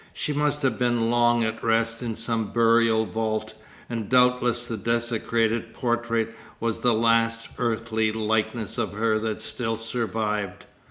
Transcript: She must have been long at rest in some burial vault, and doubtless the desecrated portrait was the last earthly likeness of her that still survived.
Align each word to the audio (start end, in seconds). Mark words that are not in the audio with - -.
She 0.15 0.33
must 0.33 0.63
have 0.63 0.79
been 0.79 1.11
long 1.11 1.43
at 1.43 1.63
rest 1.63 2.01
in 2.01 2.15
some 2.15 2.51
burial 2.51 3.05
vault, 3.05 3.53
and 3.87 4.09
doubtless 4.09 4.65
the 4.65 4.75
desecrated 4.75 5.75
portrait 5.75 6.33
was 6.59 6.79
the 6.79 6.91
last 6.95 7.49
earthly 7.59 8.11
likeness 8.11 8.79
of 8.79 8.93
her 8.93 9.19
that 9.19 9.41
still 9.41 9.75
survived. 9.75 10.65